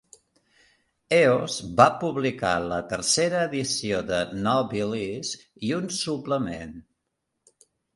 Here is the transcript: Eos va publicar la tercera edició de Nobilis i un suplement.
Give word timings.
Eos 1.17 1.57
va 1.81 1.87
publicar 2.05 2.55
la 2.73 2.81
tercera 2.95 3.45
edició 3.53 4.03
de 4.11 4.25
Nobilis 4.43 5.39
i 5.71 5.75
un 5.81 5.91
suplement. 6.03 6.79